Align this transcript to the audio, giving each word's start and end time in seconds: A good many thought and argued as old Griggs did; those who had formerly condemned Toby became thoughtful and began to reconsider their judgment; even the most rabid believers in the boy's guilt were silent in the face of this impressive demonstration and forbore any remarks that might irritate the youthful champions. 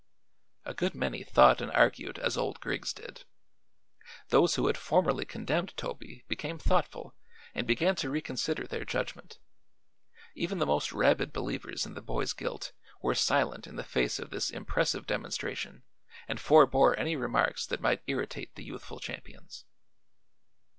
A 0.65 0.73
good 0.73 0.95
many 0.95 1.21
thought 1.23 1.61
and 1.61 1.69
argued 1.73 2.17
as 2.17 2.35
old 2.35 2.59
Griggs 2.59 2.91
did; 2.91 3.23
those 4.29 4.55
who 4.55 4.65
had 4.65 4.75
formerly 4.75 5.25
condemned 5.25 5.77
Toby 5.77 6.25
became 6.27 6.57
thoughtful 6.57 7.13
and 7.53 7.67
began 7.67 7.95
to 7.97 8.09
reconsider 8.09 8.65
their 8.65 8.83
judgment; 8.83 9.37
even 10.33 10.57
the 10.57 10.65
most 10.65 10.91
rabid 10.91 11.31
believers 11.31 11.85
in 11.85 11.93
the 11.93 12.01
boy's 12.01 12.33
guilt 12.33 12.71
were 13.03 13.13
silent 13.13 13.67
in 13.67 13.75
the 13.75 13.83
face 13.83 14.17
of 14.17 14.31
this 14.31 14.49
impressive 14.49 15.05
demonstration 15.05 15.83
and 16.27 16.39
forbore 16.39 16.97
any 16.97 17.15
remarks 17.15 17.67
that 17.67 17.79
might 17.79 18.01
irritate 18.07 18.55
the 18.55 18.63
youthful 18.63 18.99
champions. 18.99 19.65